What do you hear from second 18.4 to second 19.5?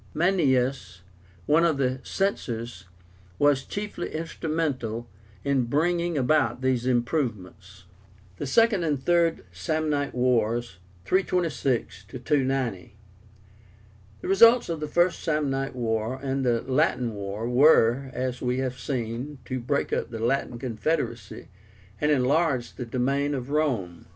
we have seen,